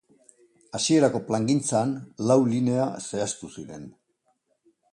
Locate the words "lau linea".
2.31-2.87